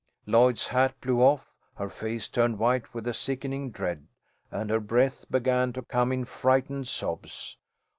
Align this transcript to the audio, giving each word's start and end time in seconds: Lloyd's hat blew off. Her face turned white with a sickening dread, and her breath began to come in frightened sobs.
Lloyd's 0.25 0.69
hat 0.69 0.99
blew 0.99 1.21
off. 1.21 1.53
Her 1.75 1.87
face 1.87 2.27
turned 2.27 2.57
white 2.57 2.91
with 2.91 3.05
a 3.05 3.13
sickening 3.13 3.69
dread, 3.69 4.07
and 4.49 4.71
her 4.71 4.79
breath 4.79 5.25
began 5.29 5.73
to 5.73 5.83
come 5.83 6.11
in 6.11 6.25
frightened 6.25 6.87
sobs. 6.87 7.59